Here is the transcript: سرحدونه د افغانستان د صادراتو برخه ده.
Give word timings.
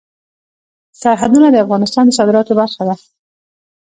سرحدونه 1.01 1.47
د 1.51 1.55
افغانستان 1.65 2.03
د 2.07 2.11
صادراتو 2.17 2.53
برخه 2.59 2.81
ده. 2.87 2.95